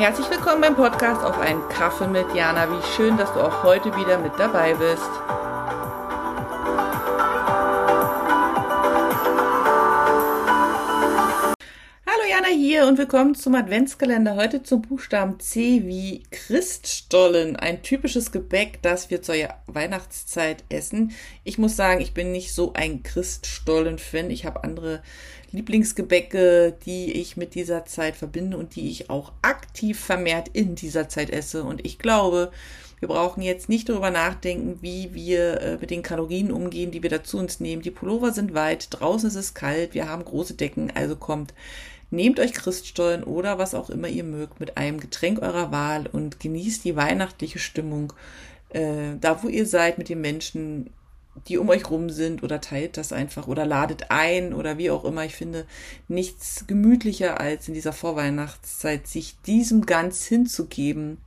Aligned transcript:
Herzlich 0.00 0.30
willkommen 0.30 0.62
beim 0.62 0.76
Podcast 0.76 1.22
auf 1.22 1.38
einen 1.38 1.68
Kaffee 1.68 2.06
mit 2.06 2.34
Jana. 2.34 2.66
Wie 2.70 2.82
schön, 2.96 3.18
dass 3.18 3.30
du 3.34 3.40
auch 3.40 3.62
heute 3.62 3.94
wieder 3.96 4.16
mit 4.16 4.32
dabei 4.38 4.72
bist. 4.72 5.10
Hier 12.50 12.88
und 12.88 12.98
willkommen 12.98 13.36
zum 13.36 13.54
Adventskalender. 13.54 14.34
Heute 14.34 14.64
zum 14.64 14.82
Buchstaben 14.82 15.38
C 15.38 15.82
wie 15.86 16.24
Christstollen. 16.32 17.54
Ein 17.54 17.82
typisches 17.82 18.32
Gebäck, 18.32 18.82
das 18.82 19.08
wir 19.08 19.22
zur 19.22 19.36
Weihnachtszeit 19.66 20.64
essen. 20.68 21.12
Ich 21.44 21.58
muss 21.58 21.76
sagen, 21.76 22.00
ich 22.00 22.12
bin 22.12 22.32
nicht 22.32 22.52
so 22.52 22.72
ein 22.72 23.04
Christstollen-Fan. 23.04 24.30
Ich 24.30 24.46
habe 24.46 24.64
andere 24.64 25.00
Lieblingsgebäcke, 25.52 26.76
die 26.84 27.12
ich 27.12 27.36
mit 27.36 27.54
dieser 27.54 27.84
Zeit 27.84 28.16
verbinde 28.16 28.56
und 28.56 28.74
die 28.74 28.90
ich 28.90 29.10
auch 29.10 29.32
aktiv 29.42 30.00
vermehrt 30.00 30.48
in 30.52 30.74
dieser 30.74 31.08
Zeit 31.08 31.30
esse. 31.30 31.62
Und 31.62 31.86
ich 31.86 32.00
glaube, 32.00 32.50
wir 33.00 33.08
brauchen 33.08 33.42
jetzt 33.42 33.68
nicht 33.68 33.88
darüber 33.88 34.10
nachdenken, 34.10 34.78
wie 34.82 35.12
wir 35.14 35.60
äh, 35.60 35.78
mit 35.80 35.90
den 35.90 36.02
Kalorien 36.02 36.52
umgehen, 36.52 36.90
die 36.90 37.02
wir 37.02 37.10
dazu 37.10 37.38
uns 37.38 37.58
nehmen. 37.58 37.82
Die 37.82 37.90
Pullover 37.90 38.32
sind 38.32 38.54
weit, 38.54 38.88
draußen 38.90 39.28
ist 39.28 39.36
es 39.36 39.54
kalt, 39.54 39.94
wir 39.94 40.08
haben 40.08 40.24
große 40.24 40.54
Decken, 40.54 40.92
also 40.94 41.16
kommt. 41.16 41.54
Nehmt 42.10 42.40
euch 42.40 42.52
Christstollen 42.52 43.24
oder 43.24 43.58
was 43.58 43.74
auch 43.74 43.88
immer 43.88 44.08
ihr 44.08 44.24
mögt 44.24 44.60
mit 44.60 44.76
einem 44.76 45.00
Getränk 45.00 45.40
eurer 45.40 45.70
Wahl 45.72 46.08
und 46.10 46.40
genießt 46.40 46.84
die 46.84 46.96
weihnachtliche 46.96 47.58
Stimmung 47.58 48.12
äh, 48.70 49.16
da, 49.20 49.42
wo 49.42 49.48
ihr 49.48 49.66
seid 49.66 49.98
mit 49.98 50.08
den 50.08 50.20
Menschen, 50.20 50.90
die 51.48 51.58
um 51.58 51.68
euch 51.68 51.88
rum 51.90 52.10
sind 52.10 52.42
oder 52.42 52.60
teilt 52.60 52.96
das 52.96 53.12
einfach 53.12 53.46
oder 53.46 53.64
ladet 53.66 54.10
ein 54.10 54.52
oder 54.52 54.78
wie 54.78 54.90
auch 54.90 55.04
immer. 55.04 55.24
Ich 55.24 55.34
finde 55.34 55.66
nichts 56.08 56.66
gemütlicher 56.66 57.40
als 57.40 57.68
in 57.68 57.74
dieser 57.74 57.92
Vorweihnachtszeit 57.92 59.06
sich 59.06 59.40
diesem 59.42 59.86
ganz 59.86 60.24
hinzugeben. 60.26 61.18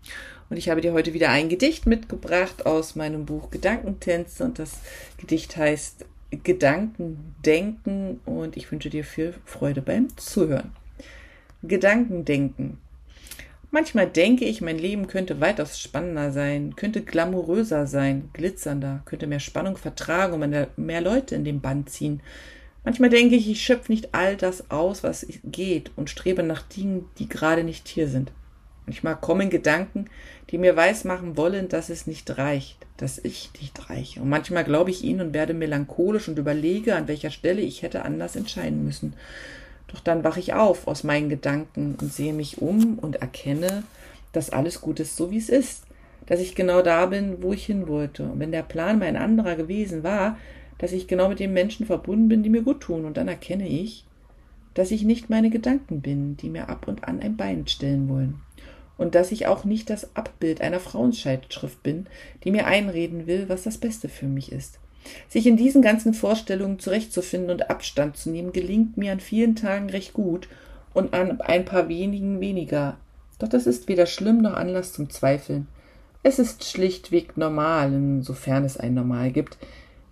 Und 0.53 0.57
ich 0.57 0.69
habe 0.69 0.81
dir 0.81 0.93
heute 0.93 1.15
wieder 1.15 1.31
ein 1.31 1.49
Gedicht 1.49 1.87
mitgebracht 1.87 2.67
aus 2.67 2.95
meinem 2.95 3.25
Buch 3.25 3.49
Gedankentänze 3.49 4.43
und 4.43 4.59
das 4.59 4.73
Gedicht 5.17 5.57
heißt 5.57 6.05
Gedanken 6.43 7.33
denken 7.43 8.19
und 8.25 8.55
ich 8.55 8.71
wünsche 8.71 8.91
dir 8.91 9.03
viel 9.03 9.33
Freude 9.45 9.81
beim 9.81 10.15
Zuhören. 10.15 10.69
Gedanken 11.63 12.23
denken. 12.23 12.77
Manchmal 13.71 14.05
denke 14.05 14.45
ich, 14.45 14.61
mein 14.61 14.77
Leben 14.77 15.07
könnte 15.07 15.41
weitaus 15.41 15.79
spannender 15.79 16.31
sein, 16.31 16.75
könnte 16.75 17.01
glamouröser 17.01 17.87
sein, 17.87 18.29
glitzernder, 18.33 19.01
könnte 19.05 19.25
mehr 19.25 19.39
Spannung 19.39 19.75
vertragen 19.77 20.39
und 20.39 20.77
mehr 20.77 21.01
Leute 21.01 21.33
in 21.33 21.45
den 21.45 21.61
Band 21.61 21.89
ziehen. 21.89 22.21
Manchmal 22.83 23.09
denke 23.09 23.33
ich, 23.33 23.49
ich 23.49 23.63
schöpfe 23.63 23.91
nicht 23.91 24.13
all 24.13 24.37
das 24.37 24.69
aus, 24.69 25.01
was 25.01 25.25
geht 25.45 25.89
und 25.95 26.11
strebe 26.11 26.43
nach 26.43 26.61
Dingen, 26.61 27.09
die 27.17 27.27
gerade 27.27 27.63
nicht 27.63 27.87
hier 27.87 28.07
sind. 28.07 28.31
Manchmal 28.85 29.15
kommen 29.15 29.49
Gedanken, 29.49 30.05
die 30.49 30.57
mir 30.57 30.75
weismachen 30.75 31.37
wollen, 31.37 31.69
dass 31.69 31.89
es 31.89 32.05
nicht 32.05 32.37
reicht, 32.37 32.77
dass 32.97 33.17
ich 33.17 33.51
nicht 33.59 33.89
reiche. 33.89 34.21
Und 34.21 34.29
manchmal 34.29 34.63
glaube 34.63 34.91
ich 34.91 35.03
ihnen 35.03 35.21
und 35.21 35.33
werde 35.33 35.53
melancholisch 35.53 36.27
und 36.27 36.37
überlege, 36.37 36.95
an 36.95 37.07
welcher 37.07 37.31
Stelle 37.31 37.61
ich 37.61 37.81
hätte 37.81 38.03
anders 38.03 38.35
entscheiden 38.35 38.83
müssen. 38.83 39.13
Doch 39.87 39.99
dann 39.99 40.23
wache 40.23 40.39
ich 40.39 40.53
auf 40.53 40.87
aus 40.87 41.03
meinen 41.03 41.29
Gedanken 41.29 41.95
und 42.01 42.11
sehe 42.11 42.33
mich 42.33 42.61
um 42.61 42.99
und 42.99 43.17
erkenne, 43.17 43.83
dass 44.31 44.49
alles 44.49 44.81
gut 44.81 44.99
ist, 44.99 45.15
so 45.15 45.31
wie 45.31 45.37
es 45.37 45.49
ist, 45.49 45.83
dass 46.25 46.39
ich 46.39 46.55
genau 46.55 46.81
da 46.81 47.05
bin, 47.05 47.41
wo 47.41 47.53
ich 47.53 47.65
hin 47.65 47.87
wollte. 47.87 48.23
Und 48.23 48.39
wenn 48.39 48.51
der 48.51 48.63
Plan 48.63 48.99
mein 48.99 49.15
anderer 49.15 49.55
gewesen 49.55 50.03
war, 50.03 50.37
dass 50.77 50.91
ich 50.91 51.07
genau 51.07 51.29
mit 51.29 51.39
den 51.39 51.53
Menschen 51.53 51.85
verbunden 51.85 52.27
bin, 52.27 52.43
die 52.43 52.49
mir 52.49 52.63
gut 52.63 52.81
tun, 52.81 53.05
und 53.05 53.17
dann 53.17 53.27
erkenne 53.27 53.67
ich, 53.67 54.05
dass 54.73 54.91
ich 54.91 55.03
nicht 55.03 55.29
meine 55.29 55.49
Gedanken 55.49 56.01
bin, 56.01 56.35
die 56.37 56.49
mir 56.49 56.69
ab 56.69 56.87
und 56.87 57.07
an 57.07 57.19
ein 57.19 57.37
Bein 57.37 57.67
stellen 57.67 58.09
wollen. 58.09 58.41
Und 58.97 59.15
dass 59.15 59.31
ich 59.31 59.47
auch 59.47 59.63
nicht 59.63 59.89
das 59.89 60.15
Abbild 60.15 60.61
einer 60.61 60.79
Frauenscheidschrift 60.79 61.81
bin, 61.83 62.07
die 62.43 62.51
mir 62.51 62.67
einreden 62.67 63.27
will, 63.27 63.49
was 63.49 63.63
das 63.63 63.77
Beste 63.77 64.07
für 64.07 64.27
mich 64.27 64.51
ist. 64.51 64.79
Sich 65.27 65.47
in 65.47 65.57
diesen 65.57 65.81
ganzen 65.81 66.13
Vorstellungen 66.13 66.79
zurechtzufinden 66.79 67.49
und 67.49 67.69
Abstand 67.69 68.17
zu 68.17 68.29
nehmen, 68.29 68.53
gelingt 68.53 68.97
mir 68.97 69.11
an 69.11 69.19
vielen 69.19 69.55
Tagen 69.55 69.89
recht 69.89 70.13
gut 70.13 70.47
und 70.93 71.13
an 71.13 71.41
ein 71.41 71.65
paar 71.65 71.89
wenigen 71.89 72.39
weniger. 72.39 72.97
Doch 73.39 73.49
das 73.49 73.67
ist 73.67 73.87
weder 73.87 74.05
schlimm 74.05 74.41
noch 74.41 74.53
Anlass 74.53 74.93
zum 74.93 75.09
Zweifeln. 75.09 75.67
Es 76.21 76.39
ist 76.39 76.63
schlichtweg 76.63 77.35
normal, 77.35 77.91
insofern 77.91 78.63
es 78.63 78.77
ein 78.77 78.93
Normal 78.93 79.31
gibt. 79.31 79.57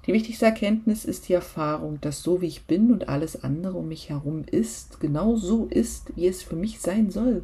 Die 0.05 0.13
wichtigste 0.13 0.45
Erkenntnis 0.45 1.05
ist 1.05 1.29
die 1.29 1.33
Erfahrung, 1.33 2.01
dass 2.01 2.23
so 2.23 2.41
wie 2.41 2.47
ich 2.47 2.65
bin 2.65 2.91
und 2.91 3.07
alles 3.07 3.43
andere 3.43 3.77
um 3.77 3.87
mich 3.87 4.09
herum 4.09 4.43
ist, 4.49 4.99
genau 4.99 5.35
so 5.35 5.67
ist, 5.67 6.11
wie 6.15 6.27
es 6.27 6.41
für 6.41 6.55
mich 6.55 6.81
sein 6.81 7.11
soll. 7.11 7.43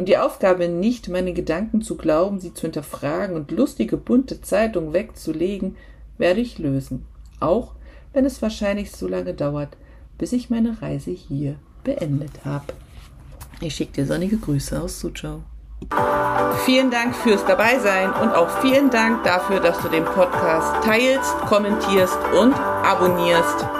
Und 0.00 0.06
die 0.06 0.16
Aufgabe 0.16 0.66
nicht, 0.66 1.10
meine 1.10 1.34
Gedanken 1.34 1.82
zu 1.82 1.98
glauben, 1.98 2.40
sie 2.40 2.54
zu 2.54 2.62
hinterfragen 2.62 3.36
und 3.36 3.50
lustige 3.50 3.98
bunte 3.98 4.40
Zeitung 4.40 4.94
wegzulegen, 4.94 5.76
werde 6.16 6.40
ich 6.40 6.58
lösen, 6.58 7.04
auch 7.38 7.72
wenn 8.14 8.24
es 8.24 8.40
wahrscheinlich 8.40 8.92
so 8.92 9.06
lange 9.06 9.34
dauert, 9.34 9.76
bis 10.16 10.32
ich 10.32 10.48
meine 10.48 10.80
Reise 10.80 11.10
hier 11.10 11.56
beendet 11.84 12.46
habe. 12.46 12.72
Ich 13.60 13.74
schicke 13.74 13.92
dir 13.92 14.06
sonnige 14.06 14.38
Grüße 14.38 14.80
aus 14.80 15.00
Suzhou. 15.00 15.42
Vielen 16.64 16.90
Dank 16.90 17.14
fürs 17.14 17.44
Dabeisein 17.44 18.10
und 18.10 18.30
auch 18.30 18.48
vielen 18.62 18.88
Dank 18.88 19.22
dafür, 19.24 19.60
dass 19.60 19.82
du 19.82 19.90
den 19.90 20.06
Podcast 20.06 20.82
teilst, 20.82 21.36
kommentierst 21.40 22.16
und 22.40 22.54
abonnierst. 22.54 23.79